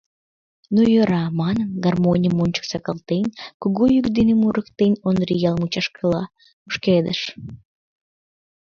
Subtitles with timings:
[0.73, 3.25] —Ну йӧра,— манын, гармоньым ончык сакалтен,
[3.61, 6.23] кугу йӱк дене мурыктен, Ондрий ял мучашкыла
[6.67, 7.19] ошкедыш.